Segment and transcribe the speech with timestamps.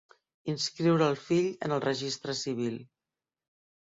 [0.51, 2.79] Inscriure el fill en el registre civil.